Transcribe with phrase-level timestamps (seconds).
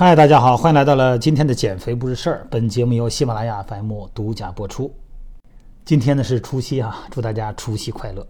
[0.00, 2.46] 嗨，大家好，欢迎来到了今天的减肥不是事儿。
[2.48, 4.94] 本节目由喜马拉雅 FM 独家播出。
[5.84, 8.24] 今天呢是除夕啊，祝大家除夕快乐！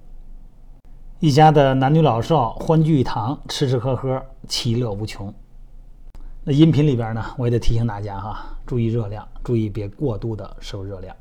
[1.18, 4.18] 一家的男女老少欢聚一堂，吃吃喝喝，
[4.48, 5.30] 其乐无穷。
[6.42, 11.14] 那音频里边呢，我也得提醒大家哈，注意热量，注意别过度的摄入热量。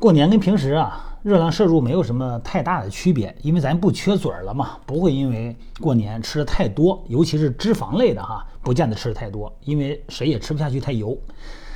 [0.00, 11.16] 过年跟平时啊，热量摄入没有什么太大的区别，因为咱不缺嘴了嘛，不会因为过年吃的太多，尤其是脂肪类的哈，不见得吃的太多，因为谁也吃不下去太油。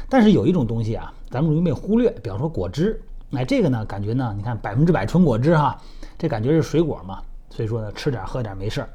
[0.08, 2.98] 但是有一种东西啊，咱们容易被忽略，比方说果汁，
[3.32, 5.78] 哎，这个呢，感觉呢，你看百分之百纯果汁哈，
[6.16, 7.20] 这感觉是水果嘛，
[7.50, 8.88] 所以说呢，吃点喝点没事儿。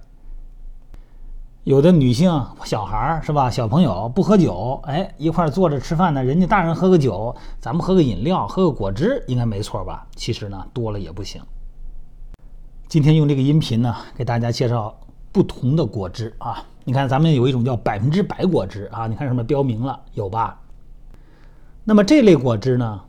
[1.70, 2.32] 有的女性、
[2.64, 3.48] 小孩儿是吧？
[3.48, 6.24] 小朋友不喝酒，哎，一块坐着吃饭呢。
[6.24, 10.08] 人家大人喝个酒，咱们喝个饮料，喝个果汁，应该没错吧？
[10.16, 11.40] 其实呢，多了也不行。
[12.88, 14.98] 今天用这个音频呢，给大家介绍
[15.32, 16.66] 不同的果汁啊。
[16.86, 20.60] 你看，咱们有一种叫百分之百果汁啊，你看上面标明了有吧？
[21.84, 23.00] 那么这类果汁呢，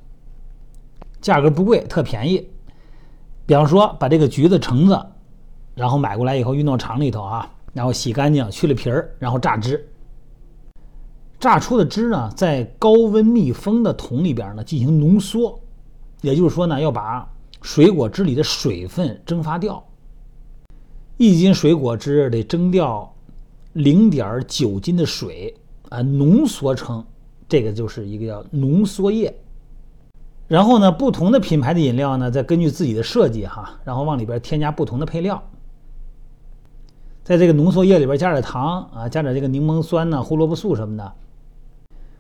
[1.23, 2.47] 价格不贵，特便宜。
[3.47, 5.07] 比方说，把这个橘子、橙子，
[5.75, 7.51] 然后买过来以后运到厂里头啊。
[7.73, 9.87] 然后洗干净，去了皮儿，然后榨汁。
[11.39, 15.59] 榨出的汁呢，在高温密封的桶里边呢进行浓缩，
[16.21, 17.27] 也就是说呢，要把
[17.63, 19.83] 水果汁里的水分蒸发掉。
[21.17, 23.15] 一斤水果汁得蒸掉
[23.73, 25.55] 零点九斤的水
[25.89, 27.05] 啊，浓缩成
[27.49, 29.35] 这个就是一个叫浓缩液。
[30.47, 35.43] 然后呢，不同的品牌的饮料呢，再根据自己的设计哈，然后往里边添加不同的配料。
[37.23, 41.13] 在这个浓缩液里边加点糖啊，加点这个柠檬酸呢、胡萝卜素什么的，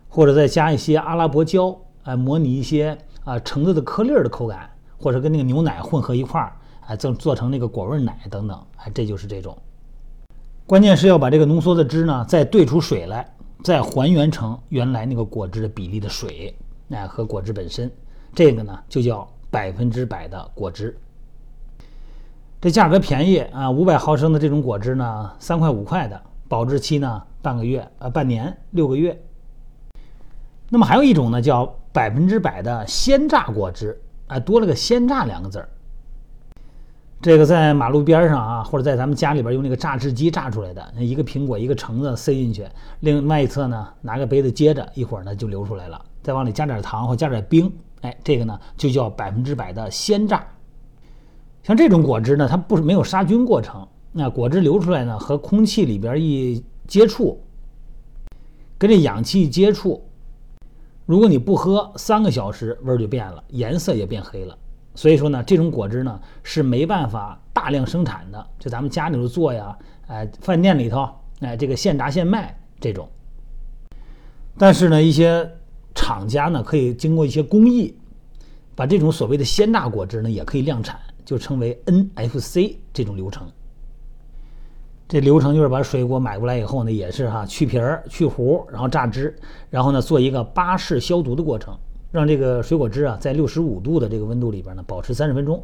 [0.09, 6.53] 或者再加一些阿拉伯胶，哎，模拟一些啊橙子的颗粒的口感，或者跟那个牛奶混合一块儿，
[6.87, 9.57] 哎，做做成那个果味奶等等，哎，这就是这种。
[10.67, 13.35] 关键是要把这个浓缩的汁呢，再兑出水来，
[13.65, 16.55] 再还原成原来那个果汁的比例的水，
[16.91, 17.91] 哎，和果汁本身，
[18.35, 20.97] 这个呢就叫百分之百的果汁。
[22.61, 29.19] 这价格便宜啊，五百毫升的这种果汁呢，三块五块的，保质期呢半个月啊，半年六个月。
[30.69, 35.71] 那么还有一种呢，叫百分之百的鲜榨果汁，啊，多了个“鲜榨”两个字儿。
[37.23, 42.69] 这个在马路边上啊，或者在咱们家里边用那个榨汁机榨出来的，那一个苹果一个橙子塞进去，
[43.01, 47.73] 另外一侧呢拿个杯子接着，一会儿呢就流出来了，再往里加点糖或加点冰，
[48.03, 50.47] 哎，这个呢就叫百分之百的鲜榨。
[51.63, 57.41] 像这种果汁呢，它不是没有杀菌过程，那果汁流出来呢，和空气里边一接触，
[58.79, 60.03] 跟这氧气一接触，
[61.07, 64.57] 如果你不喝三个小时，味儿就变了，颜色也变黑了。
[64.95, 69.77] 所以说呢，这种果汁呢是没办法大量生产的，就咱们家里头做呀，
[70.09, 71.09] 哎，饭店里头，
[71.41, 73.09] 哎，这个现榨现卖这种。
[74.59, 75.49] 但是呢，一些
[75.95, 77.97] 厂家呢可以经过一些工艺，
[78.75, 80.99] 把这种所谓的鲜榨果汁呢也可以量产。
[81.25, 83.51] 就称为 NFC 这种流程。
[85.09, 89.37] 这流程就是把水果买过来以后呢，也是哈去皮儿、去核，然后榨汁，
[89.69, 91.77] 然后呢做一个巴氏消毒的过程，
[92.13, 95.61] 让这个水果汁啊在六十五度的这个温度里边呢保持三十分钟。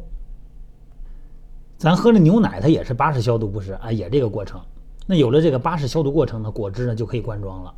[1.77, 3.89] 咱喝的牛奶它也是巴氏消毒，不是啊？
[3.89, 4.59] 也这个过程。
[5.05, 7.73] 那有了这个巴氏消毒过程呢，果汁呢就可以灌装了。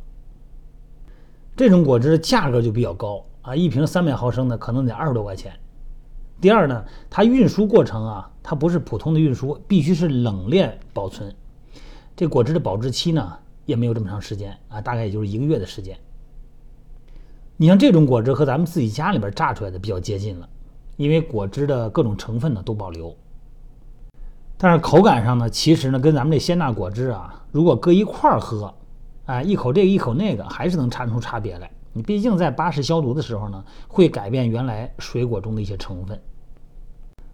[1.56, 5.52] 这种果汁价格就比较高啊，一瓶三百毫升的可能得二十多块钱。
[6.40, 11.34] 第二呢，它运输过程啊，它不是普通的运输，必须是冷链保存。
[12.16, 13.32] 这果汁的保质期呢，
[13.66, 15.96] 也没有这么长时间啊，大概也就是一个月的时间。
[17.56, 20.48] 你像这种果汁和咱们自己家里边榨出来的比较接近了，
[20.96, 23.14] 因为果汁的各种成分呢都保留。
[24.56, 28.74] 但是口感上呢，其实呢跟咱们这鲜榨果汁啊，如果搁一块儿喝，
[29.26, 31.70] 哎，一口这个一口那个，还是能尝出差别来。
[31.92, 36.20] 你毕竟在巴氏消毒的时候呢，会改变原来水果中的一些成分。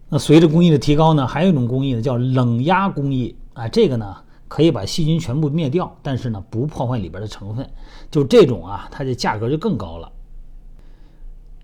[0.08, 3.66] 那随着工艺的提高呢，还有一种工艺呢，叫冷压工艺啊。
[3.66, 4.16] 这个呢，
[4.46, 7.68] 可以把细菌全部灭掉，但是呢，不破坏里边的成分。
[8.10, 10.12] 就这种啊，它的价格就更高了。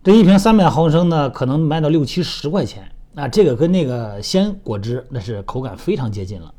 [0.02, 3.28] 这一瓶三百毫升呢，可能卖到六七十块钱啊。
[3.28, 6.52] 这个跟那个鲜果汁那是口感非常接近了。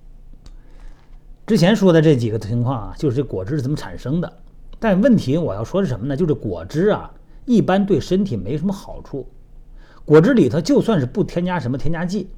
[1.46, 4.34] 之前说的这几个情况啊，就是这果汁是怎么产生的。
[4.80, 6.16] 但问题我要说是什么呢？
[6.16, 7.12] 就是果汁啊，
[7.46, 9.28] 一般对身体没什么好处。
[10.06, 12.30] 果汁里头就算是不添加什么添加剂，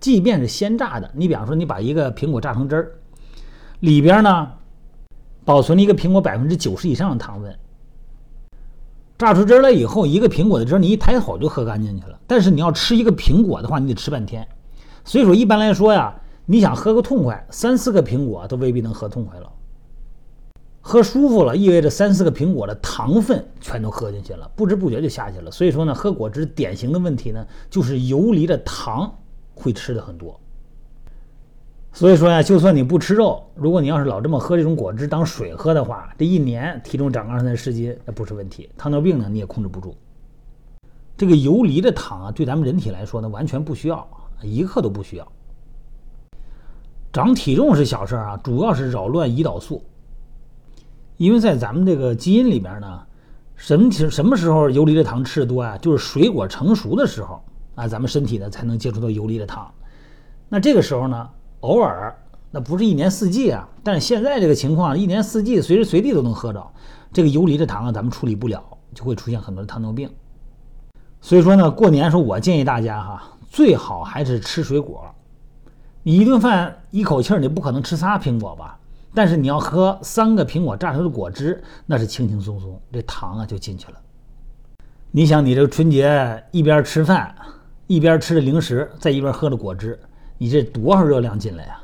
[0.00, 2.92] 即便是鲜榨的，你比方说你把一个苹果榨成汁儿，
[3.80, 4.52] 里边呢
[5.44, 7.54] 保存了一个苹果百分之九十以上的糖分，
[9.18, 12.18] 榨出汁来以后，一个苹果的汁你一抬口就喝干净去了。
[12.26, 14.46] 但是你要吃一个苹果的话，你得吃半天。
[15.04, 16.14] 所以说一般来说呀，
[16.46, 19.52] 你想喝个痛快，三四个苹果都未必能喝痛快了。
[20.82, 25.50] 喝舒服了，意味着三四个苹果的糖分全都喝进去了，不知不觉就下去了。
[25.50, 29.12] 所以说呢，喝果汁典型的问题呢，就是游离的糖
[29.54, 30.40] 会吃的很多。
[31.92, 38.70] 所以说呀，就算你不吃肉，如果你要是老这么喝这种果汁当水喝的话，这一年体重长二三十斤那不是问题。
[38.78, 39.94] 糖尿病呢，你也控制不住。
[41.16, 44.08] 这个游离的糖啊，对咱们人体来说呢，完全不需要，
[44.42, 45.32] 一克都不需要。
[47.12, 49.82] 长体重是小事儿啊，主要是扰乱胰岛素。
[51.20, 52.98] 因为在咱们这个基因里边呢，
[53.54, 55.76] 什么什么时候游离的糖吃的多啊？
[55.76, 57.44] 就是水果成熟的时候
[57.74, 59.70] 啊，咱们身体呢才能接触到游离的糖。
[60.48, 61.28] 那这个时候呢？
[61.60, 62.18] 偶尔，
[62.50, 63.68] 那不是一年四季啊。
[63.84, 66.66] 但是现在这个情况，一年四季随时随地都能喝着。
[67.12, 68.64] 这个游离的糖啊，咱们处理不了，
[68.94, 70.08] 就会出现很多的糖尿病。
[71.20, 75.04] 所以说呢，过年时候我建议大家哈，最好还是吃水果。
[76.02, 78.78] 你一顿饭一口气儿，你不可能吃仨苹果吧？
[79.14, 83.98] 但是你要喝三个苹果榨出的果汁，那是轻轻松松，这糖啊就进去了。
[85.10, 87.34] 你想，你这个春节一边吃饭，
[87.88, 89.98] 一边吃着零食，再一边喝着果汁。
[90.38, 91.80] 你这多少热量进来呀？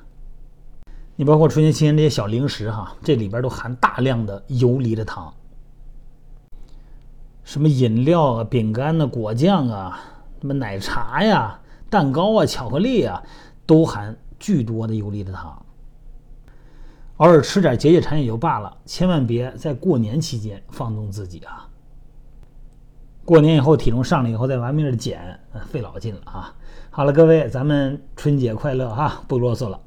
[1.16, 5.34] 你包括春节期间这些小零食哈，这里边都含大量的游离的糖。
[7.42, 9.98] 什么饮料啊、饼干呐、果酱啊、
[10.40, 11.58] 什么奶茶呀、
[11.90, 13.22] 蛋糕啊、巧克力啊，
[13.66, 15.65] 都含巨多的游离的糖。
[17.18, 21.66] 偶尔吃点解解馋也就罢了，千万别在过年期间放纵自己啊！
[23.24, 25.40] 过年以后体重上来以后再玩命的减，
[25.70, 26.54] 费老劲了啊！
[26.90, 29.22] 好了，各位，咱们春节快乐哈！
[29.26, 29.80] 不啰嗦了。